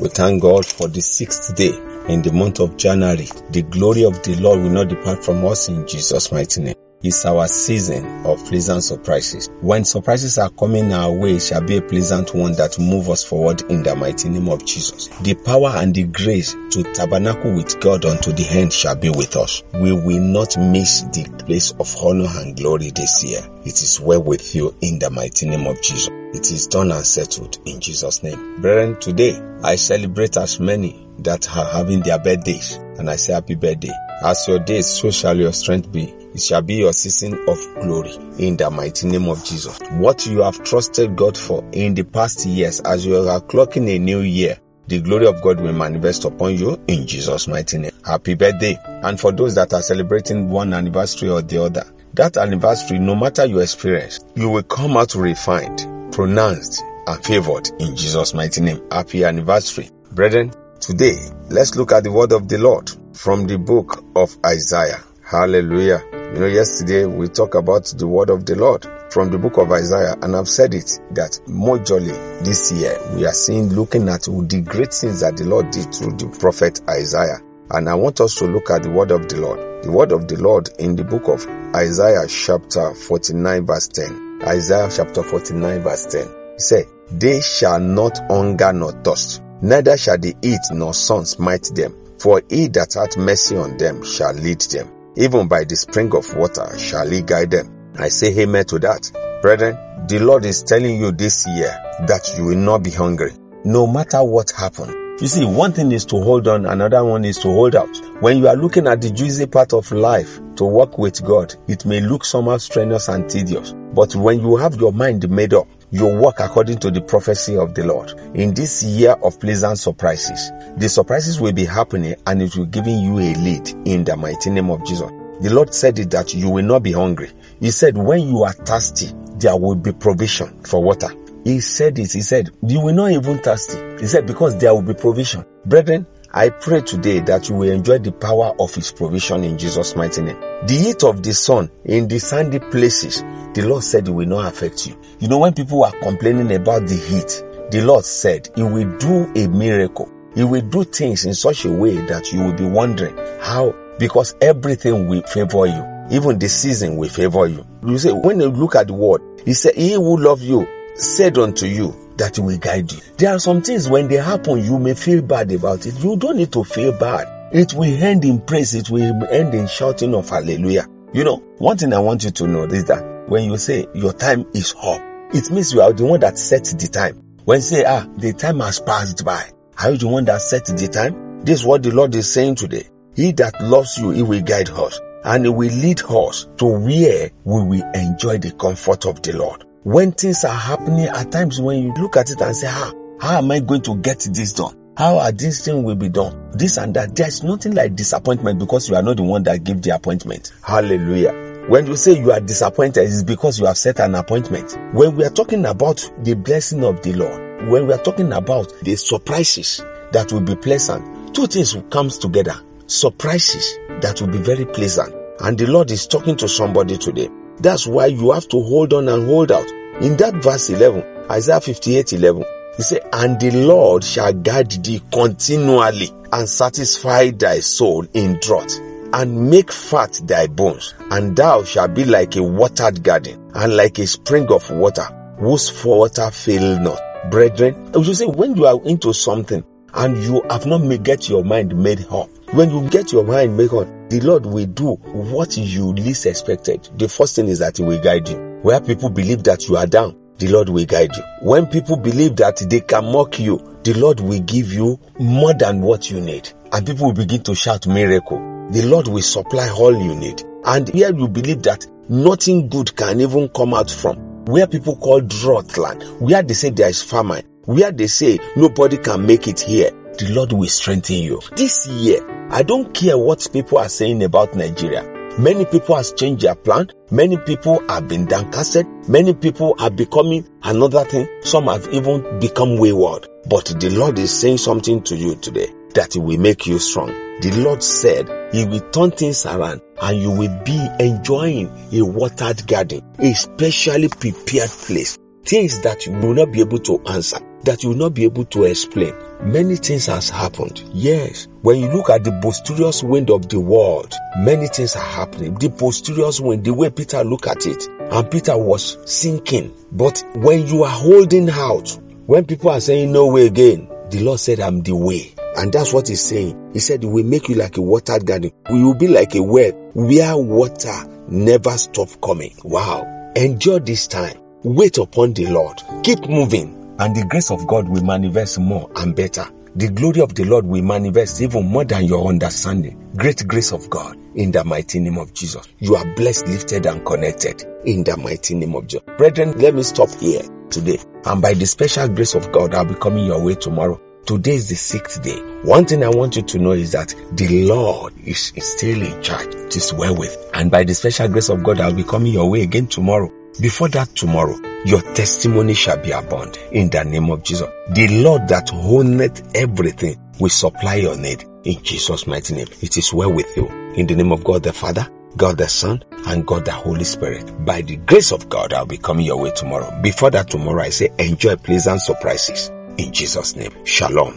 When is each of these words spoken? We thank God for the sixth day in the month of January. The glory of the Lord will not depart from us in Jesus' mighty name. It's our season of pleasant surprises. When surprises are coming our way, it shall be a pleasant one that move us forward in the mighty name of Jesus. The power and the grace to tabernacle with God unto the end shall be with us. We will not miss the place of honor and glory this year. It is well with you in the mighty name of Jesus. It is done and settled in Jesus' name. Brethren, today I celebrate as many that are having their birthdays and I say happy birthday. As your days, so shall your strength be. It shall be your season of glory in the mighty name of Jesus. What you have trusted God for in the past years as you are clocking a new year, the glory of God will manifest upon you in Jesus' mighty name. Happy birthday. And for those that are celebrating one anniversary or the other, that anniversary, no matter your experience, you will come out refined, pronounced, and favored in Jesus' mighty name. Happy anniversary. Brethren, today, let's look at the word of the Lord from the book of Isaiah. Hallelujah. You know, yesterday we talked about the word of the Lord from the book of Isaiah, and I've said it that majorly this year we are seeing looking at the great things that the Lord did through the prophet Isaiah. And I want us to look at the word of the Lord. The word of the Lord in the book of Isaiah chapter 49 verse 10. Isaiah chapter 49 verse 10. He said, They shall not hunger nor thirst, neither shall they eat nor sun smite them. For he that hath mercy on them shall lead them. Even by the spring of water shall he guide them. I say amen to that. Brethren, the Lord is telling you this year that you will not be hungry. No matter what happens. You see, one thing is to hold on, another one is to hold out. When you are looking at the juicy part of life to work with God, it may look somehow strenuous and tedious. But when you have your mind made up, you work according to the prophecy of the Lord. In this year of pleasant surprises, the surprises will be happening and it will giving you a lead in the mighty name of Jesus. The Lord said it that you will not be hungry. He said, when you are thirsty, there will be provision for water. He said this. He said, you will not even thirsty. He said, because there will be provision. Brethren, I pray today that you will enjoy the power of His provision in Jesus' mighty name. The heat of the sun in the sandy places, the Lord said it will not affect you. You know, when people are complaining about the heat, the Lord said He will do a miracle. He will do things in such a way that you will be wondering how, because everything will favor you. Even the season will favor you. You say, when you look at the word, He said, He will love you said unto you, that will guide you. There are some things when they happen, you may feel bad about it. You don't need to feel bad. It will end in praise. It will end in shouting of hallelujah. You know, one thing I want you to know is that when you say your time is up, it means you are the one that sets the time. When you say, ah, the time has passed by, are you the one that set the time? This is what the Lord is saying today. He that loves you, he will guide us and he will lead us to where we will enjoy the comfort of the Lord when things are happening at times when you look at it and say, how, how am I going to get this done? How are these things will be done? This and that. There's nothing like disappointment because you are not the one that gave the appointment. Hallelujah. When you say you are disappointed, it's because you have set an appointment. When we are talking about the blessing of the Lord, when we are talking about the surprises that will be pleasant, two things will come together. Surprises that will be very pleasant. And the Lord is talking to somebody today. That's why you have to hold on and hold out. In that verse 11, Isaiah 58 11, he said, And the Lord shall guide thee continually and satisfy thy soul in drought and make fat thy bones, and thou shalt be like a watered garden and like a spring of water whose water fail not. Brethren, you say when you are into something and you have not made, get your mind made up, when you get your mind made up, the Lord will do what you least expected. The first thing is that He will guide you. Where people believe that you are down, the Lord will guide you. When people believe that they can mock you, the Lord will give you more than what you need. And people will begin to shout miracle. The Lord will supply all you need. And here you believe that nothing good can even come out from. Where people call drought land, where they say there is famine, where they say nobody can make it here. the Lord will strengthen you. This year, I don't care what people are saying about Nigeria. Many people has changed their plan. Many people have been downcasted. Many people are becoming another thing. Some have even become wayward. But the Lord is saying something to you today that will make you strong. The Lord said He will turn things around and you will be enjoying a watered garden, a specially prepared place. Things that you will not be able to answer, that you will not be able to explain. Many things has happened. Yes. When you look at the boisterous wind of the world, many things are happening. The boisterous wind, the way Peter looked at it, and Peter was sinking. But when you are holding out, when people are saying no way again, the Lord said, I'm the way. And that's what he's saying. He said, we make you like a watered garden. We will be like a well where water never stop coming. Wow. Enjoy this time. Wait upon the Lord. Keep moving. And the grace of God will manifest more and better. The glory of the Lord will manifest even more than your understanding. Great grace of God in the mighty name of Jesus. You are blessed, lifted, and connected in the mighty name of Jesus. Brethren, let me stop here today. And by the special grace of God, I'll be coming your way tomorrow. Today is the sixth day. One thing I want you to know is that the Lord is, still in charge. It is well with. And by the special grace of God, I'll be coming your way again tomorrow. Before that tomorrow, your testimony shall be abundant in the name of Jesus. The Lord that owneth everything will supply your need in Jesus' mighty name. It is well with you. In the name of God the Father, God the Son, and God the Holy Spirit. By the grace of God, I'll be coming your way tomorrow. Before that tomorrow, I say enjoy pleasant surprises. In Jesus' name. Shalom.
We 0.00 0.08
thank 0.08 0.42
God 0.42 0.66
for 0.66 0.88
the 0.88 1.00
sixth 1.00 1.54
day 1.54 1.72
in 2.08 2.22
the 2.22 2.32
month 2.32 2.60
of 2.60 2.76
January. 2.76 3.28
The 3.50 3.62
glory 3.62 4.04
of 4.04 4.22
the 4.22 4.34
Lord 4.36 4.60
will 4.60 4.70
not 4.70 4.88
depart 4.88 5.24
from 5.24 5.44
us 5.46 5.68
in 5.68 5.86
Jesus' 5.86 6.32
mighty 6.32 6.62
name. 6.62 6.81
It's 7.04 7.26
our 7.26 7.48
season 7.48 8.24
of 8.24 8.44
pleasant 8.44 8.84
surprises. 8.84 9.50
When 9.60 9.84
surprises 9.84 10.38
are 10.38 10.50
coming 10.50 10.92
our 10.92 11.10
way, 11.10 11.32
it 11.32 11.42
shall 11.42 11.60
be 11.60 11.78
a 11.78 11.82
pleasant 11.82 12.32
one 12.32 12.52
that 12.52 12.78
move 12.78 13.10
us 13.10 13.24
forward 13.24 13.62
in 13.62 13.82
the 13.82 13.96
mighty 13.96 14.28
name 14.28 14.48
of 14.48 14.64
Jesus. 14.64 15.08
The 15.22 15.34
power 15.34 15.72
and 15.74 15.92
the 15.92 16.04
grace 16.04 16.52
to 16.70 16.84
tabernacle 16.94 17.54
with 17.56 17.80
God 17.80 18.04
unto 18.04 18.30
the 18.30 18.46
end 18.50 18.72
shall 18.72 18.94
be 18.94 19.10
with 19.10 19.34
us. 19.34 19.64
We 19.74 19.92
will 19.92 20.22
not 20.22 20.56
miss 20.56 21.02
the 21.02 21.24
place 21.44 21.72
of 21.72 21.92
honor 21.96 22.28
and 22.36 22.56
glory 22.56 22.90
this 22.90 23.24
year. 23.24 23.40
It 23.64 23.82
is 23.82 23.98
well 23.98 24.22
with 24.22 24.54
you 24.54 24.72
in 24.80 25.00
the 25.00 25.10
mighty 25.10 25.48
name 25.48 25.66
of 25.66 25.82
Jesus. 25.82 26.08
It 26.34 26.52
is 26.52 26.68
done 26.68 26.92
and 26.92 27.04
settled 27.04 27.58
in 27.66 27.80
Jesus' 27.80 28.22
name. 28.22 28.60
Brethren, 28.60 29.00
today 29.00 29.40
I 29.64 29.74
celebrate 29.74 30.36
as 30.36 30.60
many 30.60 31.08
that 31.18 31.48
are 31.48 31.72
having 31.72 32.02
their 32.02 32.20
birthdays 32.20 32.76
and 32.98 33.10
I 33.10 33.16
say 33.16 33.32
happy 33.32 33.56
birthday. 33.56 33.90
As 34.24 34.46
your 34.46 34.58
days, 34.60 34.86
so 34.86 35.10
shall 35.10 35.36
your 35.36 35.52
strength 35.52 35.90
be. 35.90 36.14
It 36.34 36.40
shall 36.40 36.62
be 36.62 36.76
your 36.76 36.92
season 36.92 37.34
of 37.48 37.58
glory 37.80 38.14
in 38.38 38.56
the 38.56 38.70
mighty 38.70 39.06
name 39.08 39.28
of 39.28 39.44
Jesus. 39.44 39.78
What 39.92 40.26
you 40.26 40.42
have 40.42 40.62
trusted 40.64 41.14
God 41.16 41.36
for 41.36 41.62
in 41.72 41.94
the 41.94 42.04
past 42.04 42.46
years 42.46 42.80
as 42.80 43.04
you 43.04 43.16
are 43.16 43.40
clocking 43.40 43.88
a 43.94 43.98
new 43.98 44.20
year, 44.20 44.58
the 44.86 45.00
glory 45.00 45.26
of 45.26 45.42
God 45.42 45.60
will 45.60 45.72
manifest 45.72 46.24
upon 46.24 46.56
you 46.56 46.80
in 46.88 47.06
Jesus' 47.06 47.48
mighty 47.48 47.78
name. 47.78 47.92
Happy 48.04 48.34
birthday. 48.34 48.78
And 48.86 49.18
for 49.20 49.32
those 49.32 49.54
that 49.56 49.72
are 49.74 49.82
celebrating 49.82 50.48
one 50.48 50.72
anniversary 50.72 51.28
or 51.28 51.42
the 51.42 51.62
other, 51.62 51.84
that 52.14 52.36
anniversary, 52.36 52.98
no 52.98 53.14
matter 53.14 53.44
your 53.44 53.62
experience, 53.62 54.20
you 54.34 54.48
will 54.48 54.62
come 54.62 54.96
out 54.96 55.14
refined, 55.14 55.86
pronounced, 56.12 56.82
and 57.06 57.24
favored 57.24 57.68
in 57.78 57.96
Jesus' 57.96 58.34
mighty 58.34 58.60
name. 58.60 58.80
Happy 58.90 59.24
anniversary. 59.24 59.90
Brethren, 60.12 60.52
today, 60.82 61.16
let's 61.48 61.76
look 61.76 61.92
at 61.92 62.02
the 62.02 62.10
word 62.10 62.32
of 62.32 62.48
the 62.48 62.58
Lord 62.58 62.90
from 63.14 63.46
the 63.46 63.56
book 63.56 64.04
of 64.16 64.36
Isaiah. 64.44 65.00
Hallelujah. 65.22 66.02
You 66.12 66.40
know, 66.40 66.46
yesterday 66.46 67.06
we 67.06 67.28
talked 67.28 67.54
about 67.54 67.86
the 67.96 68.06
word 68.06 68.30
of 68.30 68.44
the 68.44 68.56
Lord 68.56 68.84
from 69.10 69.30
the 69.30 69.38
book 69.38 69.58
of 69.58 69.70
Isaiah, 69.70 70.16
and 70.22 70.34
I've 70.34 70.48
said 70.48 70.74
it 70.74 71.00
that 71.12 71.38
majorly 71.46 72.44
this 72.44 72.72
year 72.72 72.98
we 73.14 73.24
are 73.26 73.32
seeing 73.32 73.72
looking 73.72 74.08
at 74.08 74.22
the 74.22 74.64
great 74.66 74.92
things 74.92 75.20
that 75.20 75.36
the 75.36 75.44
Lord 75.44 75.70
did 75.70 75.94
through 75.94 76.16
the 76.16 76.36
prophet 76.40 76.80
Isaiah. 76.88 77.40
And 77.70 77.88
I 77.88 77.94
want 77.94 78.20
us 78.20 78.34
to 78.36 78.46
look 78.46 78.70
at 78.70 78.82
the 78.82 78.90
word 78.90 79.12
of 79.12 79.28
the 79.28 79.40
Lord. 79.40 79.84
The 79.84 79.92
word 79.92 80.12
of 80.12 80.26
the 80.26 80.42
Lord 80.42 80.68
in 80.78 80.96
the 80.96 81.04
book 81.04 81.28
of 81.28 81.46
Isaiah 81.74 82.26
chapter 82.26 82.92
49 82.94 83.66
verse 83.66 83.88
10. 83.88 84.40
Isaiah 84.42 84.90
chapter 84.94 85.22
49 85.22 85.80
verse 85.80 86.06
10. 86.06 86.26
He 86.26 86.58
said, 86.58 86.86
They 87.10 87.40
shall 87.40 87.80
not 87.80 88.18
hunger 88.28 88.72
nor 88.72 88.92
thirst, 88.92 89.41
neither 89.62 89.96
shall 89.96 90.18
they 90.18 90.34
eat 90.42 90.60
nor 90.72 90.92
sun 90.92 91.24
smite 91.24 91.70
them. 91.74 91.96
For 92.18 92.42
he 92.48 92.68
that 92.68 92.94
hath 92.94 93.16
mercy 93.16 93.56
on 93.56 93.76
them 93.78 94.04
shall 94.04 94.34
lead 94.34 94.60
them. 94.60 94.88
Even 95.16 95.48
by 95.48 95.64
the 95.64 95.76
spring 95.76 96.14
of 96.14 96.36
water 96.36 96.78
shall 96.78 97.08
he 97.08 97.22
guide 97.22 97.50
them. 97.50 97.92
I 97.98 98.08
say 98.08 98.38
amen 98.42 98.64
to 98.66 98.78
that. 98.78 99.10
Brethren, 99.42 99.76
the 100.08 100.18
Lord 100.20 100.44
is 100.44 100.62
telling 100.62 101.00
you 101.00 101.10
this 101.12 101.46
year 101.48 101.76
that 102.06 102.34
you 102.36 102.44
will 102.44 102.56
not 102.56 102.82
be 102.84 102.90
hungry. 102.90 103.32
No 103.64 103.86
matter 103.86 104.22
what 104.22 104.50
happens. 104.52 105.01
You 105.22 105.28
see, 105.28 105.44
one 105.44 105.70
thing 105.72 105.92
is 105.92 106.04
to 106.06 106.20
hold 106.20 106.48
on, 106.48 106.66
another 106.66 107.04
one 107.04 107.24
is 107.24 107.38
to 107.38 107.48
hold 107.48 107.76
out. 107.76 107.96
When 108.20 108.38
you 108.38 108.48
are 108.48 108.56
looking 108.56 108.88
at 108.88 109.00
the 109.00 109.08
juicy 109.08 109.46
part 109.46 109.72
of 109.72 109.92
life 109.92 110.40
to 110.56 110.64
work 110.64 110.98
with 110.98 111.24
God, 111.24 111.54
it 111.68 111.86
may 111.86 112.00
look 112.00 112.24
somehow 112.24 112.56
strenuous 112.56 113.06
and 113.06 113.30
tedious. 113.30 113.72
But 113.94 114.16
when 114.16 114.40
you 114.40 114.56
have 114.56 114.80
your 114.80 114.92
mind 114.92 115.30
made 115.30 115.54
up, 115.54 115.68
you 115.92 116.06
work 116.06 116.40
according 116.40 116.78
to 116.78 116.90
the 116.90 117.00
prophecy 117.02 117.56
of 117.56 117.72
the 117.76 117.84
Lord. 117.84 118.10
In 118.34 118.52
this 118.52 118.82
year 118.82 119.12
of 119.22 119.38
pleasant 119.38 119.78
surprises, 119.78 120.50
the 120.76 120.88
surprises 120.88 121.40
will 121.40 121.52
be 121.52 121.66
happening 121.66 122.16
and 122.26 122.42
it 122.42 122.56
will 122.56 122.66
giving 122.66 122.98
you 122.98 123.20
a 123.20 123.30
lead 123.34 123.68
in 123.86 124.02
the 124.02 124.16
mighty 124.16 124.50
name 124.50 124.70
of 124.70 124.84
Jesus. 124.84 125.08
The 125.40 125.50
Lord 125.54 125.72
said 125.72 126.00
it 126.00 126.10
that 126.10 126.34
you 126.34 126.50
will 126.50 126.64
not 126.64 126.82
be 126.82 126.90
hungry. 126.90 127.30
He 127.60 127.70
said, 127.70 127.96
when 127.96 128.26
you 128.26 128.42
are 128.42 128.54
thirsty, 128.54 129.12
there 129.36 129.56
will 129.56 129.76
be 129.76 129.92
provision 129.92 130.64
for 130.64 130.82
water. 130.82 131.14
He 131.44 131.60
said 131.60 131.96
this. 131.96 132.12
He 132.12 132.20
said, 132.20 132.50
you 132.66 132.80
will 132.80 132.94
not 132.94 133.10
even 133.10 133.38
thirsty. 133.38 133.78
He 134.00 134.06
said, 134.06 134.26
because 134.26 134.56
there 134.58 134.74
will 134.74 134.82
be 134.82 134.94
provision. 134.94 135.44
Brethren, 135.66 136.06
I 136.34 136.48
pray 136.48 136.80
today 136.80 137.20
that 137.20 137.48
you 137.48 137.56
will 137.56 137.70
enjoy 137.70 137.98
the 137.98 138.12
power 138.12 138.54
of 138.58 138.74
His 138.74 138.90
provision 138.90 139.44
in 139.44 139.58
Jesus' 139.58 139.94
mighty 139.96 140.22
name. 140.22 140.40
The 140.66 140.74
heat 140.82 141.04
of 141.04 141.22
the 141.22 141.34
sun 141.34 141.70
in 141.84 142.08
the 142.08 142.18
sandy 142.18 142.58
places, 142.58 143.22
the 143.54 143.66
Lord 143.66 143.84
said 143.84 144.08
it 144.08 144.12
will 144.12 144.26
not 144.26 144.50
affect 144.50 144.86
you. 144.86 144.98
You 145.18 145.28
know, 145.28 145.38
when 145.38 145.52
people 145.52 145.84
are 145.84 145.92
complaining 146.00 146.50
about 146.54 146.86
the 146.86 146.94
heat, 146.94 147.44
the 147.70 147.82
Lord 147.82 148.04
said 148.04 148.48
He 148.54 148.62
will 148.62 148.96
do 148.98 149.30
a 149.36 149.46
miracle. 149.48 150.10
He 150.34 150.44
will 150.44 150.62
do 150.62 150.84
things 150.84 151.26
in 151.26 151.34
such 151.34 151.66
a 151.66 151.70
way 151.70 151.96
that 152.06 152.32
you 152.32 152.42
will 152.42 152.54
be 152.54 152.64
wondering 152.64 153.16
how, 153.40 153.74
because 153.98 154.34
everything 154.40 155.08
will 155.08 155.22
favor 155.22 155.66
you. 155.66 155.84
Even 156.10 156.38
the 156.38 156.48
season 156.48 156.96
will 156.96 157.10
favor 157.10 157.46
you. 157.46 157.66
You 157.86 157.98
say, 157.98 158.12
when 158.12 158.40
you 158.40 158.48
look 158.48 158.74
at 158.74 158.86
the 158.86 158.94
word, 158.94 159.20
He 159.44 159.52
said, 159.52 159.74
He 159.74 159.98
will 159.98 160.18
love 160.18 160.40
you 160.40 160.66
said 160.94 161.38
unto 161.38 161.66
you, 161.66 161.94
that 162.16 162.38
will 162.38 162.58
guide 162.58 162.92
you. 162.92 163.00
There 163.16 163.34
are 163.34 163.38
some 163.38 163.62
things 163.62 163.88
when 163.88 164.08
they 164.08 164.16
happen, 164.16 164.64
you 164.64 164.78
may 164.78 164.94
feel 164.94 165.22
bad 165.22 165.50
about 165.52 165.86
it. 165.86 165.98
You 165.98 166.16
don't 166.16 166.36
need 166.36 166.52
to 166.52 166.64
feel 166.64 166.92
bad. 166.92 167.28
It 167.52 167.74
will 167.74 168.02
end 168.02 168.24
in 168.24 168.40
praise. 168.40 168.74
It 168.74 168.90
will 168.90 169.24
end 169.24 169.54
in 169.54 169.66
shouting 169.66 170.14
of 170.14 170.28
hallelujah. 170.28 170.86
You 171.12 171.24
know, 171.24 171.36
one 171.58 171.76
thing 171.76 171.92
I 171.92 171.98
want 171.98 172.24
you 172.24 172.30
to 172.30 172.46
know 172.46 172.64
is 172.64 172.84
that 172.86 173.28
when 173.28 173.50
you 173.50 173.58
say 173.58 173.86
your 173.94 174.12
time 174.12 174.46
is 174.54 174.74
up, 174.82 175.00
it 175.34 175.50
means 175.50 175.72
you 175.72 175.80
are 175.80 175.92
the 175.92 176.04
one 176.04 176.20
that 176.20 176.38
sets 176.38 176.72
the 176.72 176.88
time. 176.88 177.22
When 177.44 177.58
you 177.58 177.62
say, 177.62 177.84
ah, 177.84 178.06
the 178.16 178.32
time 178.32 178.60
has 178.60 178.80
passed 178.80 179.24
by, 179.24 179.50
are 179.82 179.90
you 179.92 179.98
the 179.98 180.08
one 180.08 180.24
that 180.26 180.40
set 180.40 180.66
the 180.66 180.88
time? 180.88 181.44
This 181.44 181.60
is 181.60 181.66
what 181.66 181.82
the 181.82 181.90
Lord 181.90 182.14
is 182.14 182.32
saying 182.32 182.54
today. 182.54 182.88
He 183.14 183.32
that 183.32 183.60
loves 183.62 183.98
you, 183.98 184.10
he 184.10 184.22
will 184.22 184.42
guide 184.42 184.70
us 184.70 185.00
and 185.24 185.44
he 185.44 185.50
will 185.50 185.72
lead 185.72 186.00
us 186.02 186.48
to 186.56 186.64
where 186.64 187.30
we 187.44 187.62
will 187.64 187.90
enjoy 187.94 188.38
the 188.38 188.52
comfort 188.52 189.06
of 189.06 189.20
the 189.22 189.36
Lord 189.36 189.64
when 189.84 190.12
things 190.12 190.44
are 190.44 190.54
happening 190.54 191.06
at 191.06 191.32
times 191.32 191.60
when 191.60 191.82
you 191.82 191.92
look 191.94 192.16
at 192.16 192.30
it 192.30 192.40
and 192.40 192.54
say, 192.56 192.68
how, 192.68 192.92
how 193.20 193.38
am 193.38 193.50
I 193.50 193.60
going 193.60 193.82
to 193.82 193.96
get 193.96 194.20
this 194.32 194.52
done? 194.52 194.78
How 194.96 195.18
are 195.18 195.32
these 195.32 195.64
things 195.64 195.82
will 195.84 195.96
be 195.96 196.08
done? 196.08 196.50
This 196.52 196.76
and 196.76 196.94
that. 196.94 197.16
There's 197.16 197.42
nothing 197.42 197.74
like 197.74 197.96
disappointment 197.96 198.58
because 198.58 198.88
you 198.88 198.94
are 198.94 199.02
not 199.02 199.16
the 199.16 199.22
one 199.22 199.42
that 199.44 199.64
gave 199.64 199.82
the 199.82 199.90
appointment. 199.90 200.52
Hallelujah. 200.62 201.66
When 201.68 201.86
you 201.86 201.96
say 201.96 202.18
you 202.18 202.30
are 202.30 202.40
disappointed, 202.40 203.04
it's 203.04 203.22
because 203.22 203.58
you 203.58 203.66
have 203.66 203.78
set 203.78 204.00
an 204.00 204.14
appointment. 204.14 204.76
When 204.92 205.16
we 205.16 205.24
are 205.24 205.30
talking 205.30 205.64
about 205.64 206.08
the 206.22 206.34
blessing 206.34 206.84
of 206.84 207.02
the 207.02 207.14
Lord, 207.14 207.68
when 207.68 207.86
we 207.86 207.92
are 207.92 208.02
talking 208.02 208.32
about 208.32 208.72
the 208.82 208.96
surprises 208.96 209.82
that 210.12 210.32
will 210.32 210.40
be 210.40 210.56
pleasant, 210.56 211.34
two 211.34 211.46
things 211.46 211.74
will 211.74 211.82
come 211.84 212.10
together. 212.10 212.54
Surprises 212.86 213.78
that 214.00 214.20
will 214.20 214.28
be 214.28 214.38
very 214.38 214.66
pleasant. 214.66 215.14
And 215.40 215.56
the 215.56 215.66
Lord 215.66 215.90
is 215.90 216.06
talking 216.06 216.36
to 216.36 216.48
somebody 216.48 216.98
today. 216.98 217.28
That's 217.58 217.86
why 217.86 218.06
you 218.06 218.32
have 218.32 218.48
to 218.48 218.62
hold 218.62 218.92
on 218.92 219.08
and 219.08 219.26
hold 219.26 219.52
out. 219.52 219.70
In 220.00 220.16
that 220.16 220.34
verse 220.36 220.70
11, 220.70 221.30
Isaiah 221.30 221.60
58 221.60 222.12
11, 222.14 222.44
he 222.76 222.82
said, 222.82 223.02
And 223.12 223.40
the 223.40 223.50
Lord 223.50 224.02
shall 224.04 224.32
guide 224.32 224.70
thee 224.70 225.02
continually 225.12 226.10
and 226.32 226.48
satisfy 226.48 227.30
thy 227.30 227.60
soul 227.60 228.06
in 228.14 228.38
drought 228.40 228.72
and 229.12 229.50
make 229.50 229.70
fat 229.70 230.20
thy 230.24 230.46
bones, 230.46 230.94
and 231.10 231.36
thou 231.36 231.62
shalt 231.64 231.94
be 231.94 232.04
like 232.04 232.36
a 232.36 232.42
watered 232.42 233.02
garden 233.02 233.50
and 233.54 233.76
like 233.76 233.98
a 233.98 234.06
spring 234.06 234.50
of 234.50 234.70
water 234.70 235.04
whose 235.38 235.84
water 235.84 236.30
fail 236.30 236.80
not. 236.80 236.98
Brethren, 237.30 237.92
you 237.94 238.14
say 238.14 238.26
when 238.26 238.56
you 238.56 238.66
are 238.66 238.80
into 238.84 239.12
something 239.12 239.62
and 239.94 240.16
you 240.24 240.42
have 240.48 240.66
not 240.66 240.82
made, 240.82 241.02
get 241.02 241.28
your 241.28 241.44
mind 241.44 241.76
made 241.76 242.06
up, 242.10 242.28
when 242.52 242.70
you 242.70 242.88
get 242.88 243.12
your 243.12 243.24
mind 243.24 243.56
made 243.56 243.72
up, 243.72 243.86
the 244.12 244.20
Lord 244.20 244.44
will 244.44 244.66
do 244.66 244.96
what 245.14 245.56
you 245.56 245.94
least 245.94 246.26
expected. 246.26 246.86
The 246.98 247.08
first 247.08 247.34
thing 247.34 247.48
is 247.48 247.60
that 247.60 247.78
He 247.78 247.82
will 247.82 247.98
guide 247.98 248.28
you. 248.28 248.36
Where 248.60 248.78
people 248.78 249.08
believe 249.08 249.42
that 249.44 249.66
you 249.66 249.78
are 249.78 249.86
down, 249.86 250.18
the 250.36 250.48
Lord 250.48 250.68
will 250.68 250.84
guide 250.84 251.16
you. 251.16 251.22
When 251.40 251.64
people 251.66 251.96
believe 251.96 252.36
that 252.36 252.58
they 252.68 252.80
can 252.80 253.06
mock 253.10 253.40
you, 253.40 253.56
the 253.84 253.94
Lord 253.94 254.20
will 254.20 254.40
give 254.40 254.70
you 254.70 255.00
more 255.18 255.54
than 255.54 255.80
what 255.80 256.10
you 256.10 256.20
need. 256.20 256.52
And 256.72 256.86
people 256.86 257.06
will 257.06 257.14
begin 257.14 257.42
to 257.44 257.54
shout 257.54 257.86
miracle. 257.86 258.36
The 258.70 258.82
Lord 258.82 259.08
will 259.08 259.22
supply 259.22 259.70
all 259.70 259.96
you 259.96 260.14
need. 260.14 260.42
And 260.66 260.90
here 260.90 261.16
you 261.16 261.26
believe 261.26 261.62
that 261.62 261.86
nothing 262.10 262.68
good 262.68 262.94
can 262.94 263.18
even 263.18 263.48
come 263.48 263.72
out 263.72 263.90
from. 263.90 264.44
Where 264.44 264.66
people 264.66 264.96
call 264.96 265.22
drought 265.22 265.78
land, 265.78 266.02
where 266.20 266.42
they 266.42 266.52
say 266.52 266.68
there 266.68 266.90
is 266.90 267.02
famine, 267.02 267.46
where 267.64 267.92
they 267.92 268.08
say 268.08 268.38
nobody 268.56 268.98
can 268.98 269.24
make 269.24 269.48
it 269.48 269.60
here. 269.60 269.90
the 270.18 270.28
Lord 270.32 270.52
will 270.52 270.68
strengthen 270.68 271.16
you. 271.16 271.40
This 271.56 271.86
year, 271.86 272.20
I 272.54 272.62
don't 272.62 272.92
care 272.92 273.16
what 273.16 273.48
people 273.50 273.78
are 273.78 273.88
saying 273.88 274.22
about 274.22 274.54
Nigeria. 274.54 275.02
Many 275.38 275.64
people 275.64 275.96
has 275.96 276.12
changed 276.12 276.42
their 276.42 276.54
plan. 276.54 276.90
Many 277.10 277.38
people 277.38 277.82
have 277.88 278.08
been 278.08 278.26
downcasted. 278.26 279.08
Many 279.08 279.32
people 279.32 279.74
are 279.78 279.88
becoming 279.88 280.46
another 280.62 281.02
thing. 281.04 281.26
Some 281.40 281.64
have 281.68 281.88
even 281.94 282.40
become 282.40 282.76
wayward. 282.76 283.26
But 283.48 283.74
the 283.80 283.88
Lord 283.88 284.18
is 284.18 284.38
saying 284.38 284.58
something 284.58 285.02
to 285.04 285.16
you 285.16 285.34
today 285.36 285.72
that 285.94 286.14
will 286.14 286.38
make 286.38 286.66
you 286.66 286.78
strong. 286.78 287.08
The 287.40 287.52
Lord 287.64 287.82
said 287.82 288.28
He 288.54 288.66
will 288.66 288.86
turn 288.90 289.12
things 289.12 289.46
around 289.46 289.80
and 290.02 290.20
you 290.20 290.30
will 290.30 290.54
be 290.62 290.88
enjoying 291.00 291.70
a 291.90 292.02
watered 292.02 292.66
garden, 292.66 293.00
a 293.18 293.32
specially 293.32 294.08
prepared 294.08 294.68
place. 294.68 295.16
Things 295.44 295.80
that 295.80 296.04
you 296.04 296.12
will 296.12 296.34
not 296.34 296.52
be 296.52 296.60
able 296.60 296.80
to 296.80 297.00
answer, 297.06 297.38
that 297.64 297.82
you 297.82 297.90
will 297.90 297.96
not 297.96 298.14
be 298.14 298.24
able 298.24 298.44
to 298.46 298.64
explain. 298.64 299.14
Many 299.42 299.76
things 299.76 300.06
has 300.06 300.30
happened. 300.30 300.82
Yes. 300.92 301.48
When 301.62 301.78
you 301.80 301.88
look 301.88 302.10
at 302.10 302.24
the 302.24 302.30
boisterous 302.30 303.02
wind 303.02 303.30
of 303.30 303.48
the 303.48 303.58
world, 303.58 304.14
many 304.38 304.68
things 304.68 304.94
are 304.94 305.04
happening. 305.04 305.54
The 305.54 305.68
boisterous 305.68 306.40
wind, 306.40 306.64
the 306.64 306.74
way 306.74 306.90
Peter 306.90 307.24
looked 307.24 307.46
at 307.46 307.66
it, 307.66 307.88
and 307.88 308.30
Peter 308.30 308.56
was 308.56 308.98
sinking. 309.04 309.74
But 309.92 310.24
when 310.34 310.66
you 310.66 310.84
are 310.84 310.90
holding 310.90 311.50
out, 311.50 311.98
when 312.26 312.44
people 312.44 312.70
are 312.70 312.80
saying 312.80 313.10
no 313.10 313.26
way 313.26 313.46
again, 313.46 313.88
the 314.10 314.20
Lord 314.20 314.38
said, 314.38 314.60
I'm 314.60 314.82
the 314.82 314.94
way. 314.94 315.34
And 315.56 315.72
that's 315.72 315.92
what 315.92 316.08
he's 316.08 316.20
saying. 316.22 316.70
He 316.72 316.78
said, 316.78 317.04
we 317.04 317.22
make 317.22 317.48
you 317.48 317.56
like 317.56 317.76
a 317.76 317.82
watered 317.82 318.24
garden. 318.24 318.52
We 318.70 318.82
will 318.82 318.94
be 318.94 319.08
like 319.08 319.34
a 319.34 319.42
well 319.42 319.72
where 319.94 320.36
water 320.36 321.04
never 321.28 321.76
stop 321.76 322.08
coming. 322.22 322.54
Wow. 322.64 323.32
Enjoy 323.36 323.78
this 323.80 324.06
time. 324.06 324.38
Wait 324.62 324.98
upon 324.98 325.34
the 325.34 325.46
Lord. 325.46 325.82
Keep 326.04 326.28
moving. 326.28 326.81
And 327.02 327.16
the 327.16 327.24
grace 327.24 327.50
of 327.50 327.66
God 327.66 327.88
will 327.88 328.04
manifest 328.04 328.60
more 328.60 328.88
and 328.94 329.16
better. 329.16 329.44
The 329.74 329.88
glory 329.88 330.20
of 330.20 330.36
the 330.36 330.44
Lord 330.44 330.64
will 330.64 330.84
manifest 330.84 331.40
even 331.40 331.66
more 331.66 331.84
than 331.84 332.04
your 332.04 332.28
understanding. 332.28 333.10
Great 333.16 333.44
grace 333.48 333.72
of 333.72 333.90
God 333.90 334.16
in 334.36 334.52
the 334.52 334.62
mighty 334.62 335.00
name 335.00 335.18
of 335.18 335.34
Jesus. 335.34 335.66
You 335.80 335.96
are 335.96 336.14
blessed, 336.14 336.46
lifted, 336.46 336.86
and 336.86 337.04
connected 337.04 337.64
in 337.84 338.04
the 338.04 338.16
mighty 338.16 338.54
name 338.54 338.76
of 338.76 338.86
Jesus. 338.86 339.04
Brethren, 339.18 339.58
let 339.58 339.74
me 339.74 339.82
stop 339.82 340.10
here 340.20 340.42
today. 340.70 341.00
And 341.24 341.42
by 341.42 341.54
the 341.54 341.66
special 341.66 342.06
grace 342.06 342.36
of 342.36 342.52
God, 342.52 342.72
I'll 342.72 342.84
be 342.84 342.94
coming 342.94 343.26
your 343.26 343.42
way 343.42 343.56
tomorrow. 343.56 344.00
Today 344.24 344.54
is 344.54 344.68
the 344.68 344.76
sixth 344.76 345.24
day. 345.24 345.40
One 345.64 345.86
thing 345.86 346.04
I 346.04 346.08
want 346.08 346.36
you 346.36 346.42
to 346.42 346.58
know 346.60 346.70
is 346.70 346.92
that 346.92 347.16
the 347.32 347.66
Lord 347.66 348.14
is, 348.24 348.52
still 348.56 349.02
in 349.02 349.20
charge. 349.24 349.52
It 349.52 349.76
is 349.76 349.92
well 349.92 350.14
with. 350.14 350.36
And 350.54 350.70
by 350.70 350.84
the 350.84 350.94
special 350.94 351.26
grace 351.26 351.48
of 351.48 351.64
God, 351.64 351.80
I'll 351.80 351.92
be 351.92 352.04
coming 352.04 352.32
your 352.32 352.48
way 352.48 352.62
again 352.62 352.86
tomorrow. 352.86 353.32
Before 353.60 353.88
that 353.88 354.14
tomorrow, 354.14 354.56
your 354.84 355.02
testimony 355.14 355.74
shall 355.74 355.98
be 356.02 356.10
abundant 356.10 356.58
in 356.72 356.90
the 356.90 357.04
name 357.04 357.30
of 357.30 357.42
Jesus. 357.42 357.68
The 357.90 358.08
Lord 358.22 358.48
that 358.48 358.72
owneth 358.72 359.56
everything 359.56 360.18
will 360.40 360.50
supply 360.50 360.96
your 360.96 361.16
need 361.16 361.44
in 361.64 361.82
Jesus' 361.82 362.26
mighty 362.26 362.54
name. 362.54 362.68
It 362.80 362.96
is 362.96 363.12
well 363.12 363.32
with 363.32 363.56
you. 363.56 363.68
In 363.94 364.06
the 364.06 364.14
name 364.14 364.32
of 364.32 364.42
God 364.42 364.62
the 364.62 364.72
Father, 364.72 365.06
God 365.36 365.58
the 365.58 365.68
Son, 365.68 366.02
and 366.26 366.46
God 366.46 366.64
the 366.64 366.72
Holy 366.72 367.04
Spirit. 367.04 367.64
By 367.64 367.82
the 367.82 367.96
grace 367.96 368.32
of 368.32 368.48
God, 368.48 368.72
I'll 368.72 368.86
be 368.86 368.98
coming 368.98 369.26
your 369.26 369.40
way 369.40 369.52
tomorrow. 369.52 370.00
Before 370.02 370.30
that 370.30 370.50
tomorrow, 370.50 370.82
I 370.82 370.90
say 370.90 371.10
enjoy 371.18 371.56
pleasant 371.56 372.00
surprises. 372.00 372.70
In 372.98 373.12
Jesus' 373.12 373.56
name. 373.56 373.72
Shalom. 373.84 374.36